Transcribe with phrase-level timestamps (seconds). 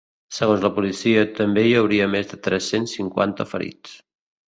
[0.37, 3.99] Segons la policia, també hi hauria més de tres-cents cinquanta ferits.